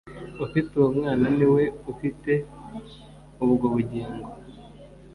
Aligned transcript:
Ufite 0.45 0.69
uwo 0.79 0.89
Mwana 0.97 1.27
ni 1.37 1.47
we 1.53 1.63
ufite 1.91 2.31
ubwo 3.43 3.65
bugingo 3.73 4.29